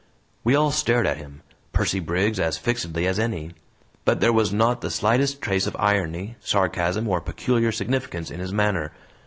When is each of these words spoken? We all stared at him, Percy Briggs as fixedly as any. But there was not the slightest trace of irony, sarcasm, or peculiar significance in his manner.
We 0.43 0.55
all 0.55 0.71
stared 0.71 1.05
at 1.05 1.17
him, 1.17 1.43
Percy 1.73 1.99
Briggs 1.99 2.39
as 2.39 2.57
fixedly 2.57 3.05
as 3.05 3.19
any. 3.19 3.51
But 4.03 4.19
there 4.19 4.33
was 4.33 4.51
not 4.51 4.81
the 4.81 4.89
slightest 4.89 5.43
trace 5.43 5.67
of 5.67 5.75
irony, 5.77 6.37
sarcasm, 6.39 7.07
or 7.07 7.21
peculiar 7.21 7.71
significance 7.71 8.31
in 8.31 8.39
his 8.39 8.51
manner. 8.51 8.93